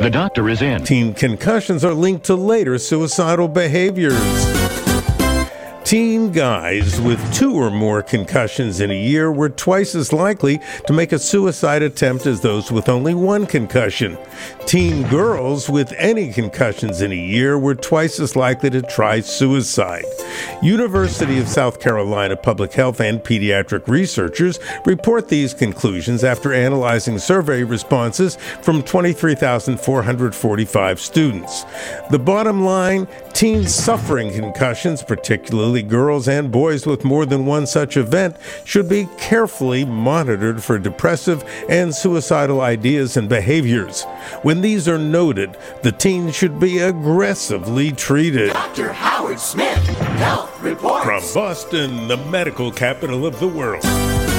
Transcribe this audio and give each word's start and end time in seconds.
The 0.00 0.08
doctor 0.08 0.48
is 0.48 0.62
in. 0.62 0.82
Teen 0.82 1.12
concussions 1.12 1.84
are 1.84 1.92
linked 1.92 2.24
to 2.24 2.34
later 2.34 2.78
suicidal 2.78 3.48
behaviors. 3.48 4.89
Teen 5.90 6.30
guys 6.30 7.00
with 7.00 7.18
two 7.34 7.56
or 7.56 7.68
more 7.68 8.00
concussions 8.00 8.78
in 8.78 8.92
a 8.92 8.94
year 8.94 9.32
were 9.32 9.48
twice 9.48 9.96
as 9.96 10.12
likely 10.12 10.60
to 10.86 10.92
make 10.92 11.10
a 11.10 11.18
suicide 11.18 11.82
attempt 11.82 12.26
as 12.26 12.42
those 12.42 12.70
with 12.70 12.88
only 12.88 13.12
one 13.12 13.44
concussion. 13.44 14.16
Teen 14.66 15.02
girls 15.08 15.68
with 15.68 15.92
any 15.98 16.32
concussions 16.32 17.02
in 17.02 17.10
a 17.10 17.16
year 17.16 17.58
were 17.58 17.74
twice 17.74 18.20
as 18.20 18.36
likely 18.36 18.70
to 18.70 18.82
try 18.82 19.18
suicide. 19.18 20.04
University 20.62 21.40
of 21.40 21.48
South 21.48 21.80
Carolina 21.80 22.36
public 22.36 22.72
health 22.72 23.00
and 23.00 23.18
pediatric 23.24 23.88
researchers 23.88 24.60
report 24.86 25.26
these 25.26 25.52
conclusions 25.52 26.22
after 26.22 26.52
analyzing 26.52 27.18
survey 27.18 27.64
responses 27.64 28.36
from 28.62 28.80
23,445 28.84 31.00
students. 31.00 31.64
The 32.12 32.20
bottom 32.20 32.64
line 32.64 33.08
teens 33.40 33.74
suffering 33.74 34.30
concussions, 34.30 35.02
particularly 35.02 35.82
girls 35.82 36.28
and 36.28 36.50
boys 36.50 36.86
with 36.86 37.06
more 37.06 37.24
than 37.24 37.46
one 37.46 37.66
such 37.66 37.96
event, 37.96 38.36
should 38.66 38.86
be 38.86 39.08
carefully 39.16 39.82
monitored 39.82 40.62
for 40.62 40.78
depressive 40.78 41.42
and 41.66 41.94
suicidal 41.94 42.60
ideas 42.60 43.16
and 43.16 43.30
behaviors. 43.30 44.02
When 44.42 44.60
these 44.60 44.86
are 44.86 44.98
noted, 44.98 45.56
the 45.82 45.90
teen 45.90 46.30
should 46.30 46.60
be 46.60 46.80
aggressively 46.80 47.92
treated. 47.92 48.52
Dr. 48.52 48.92
Howard 48.92 49.40
Smith, 49.40 49.86
Health 50.18 50.60
Reports. 50.60 51.06
From 51.06 51.22
Boston, 51.32 52.08
the 52.08 52.18
medical 52.18 52.70
capital 52.70 53.24
of 53.24 53.40
the 53.40 53.48
world. 53.48 54.29